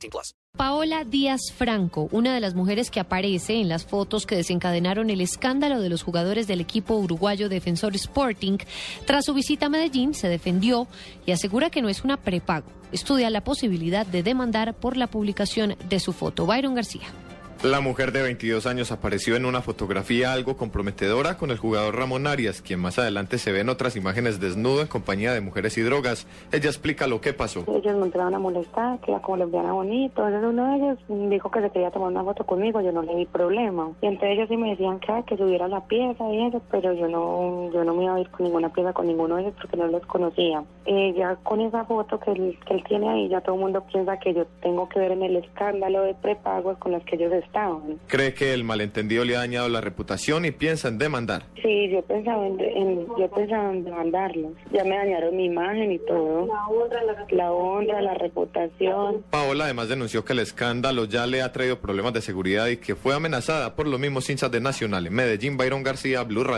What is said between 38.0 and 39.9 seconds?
iba a ir con ninguna pieza con ninguno de ellos porque no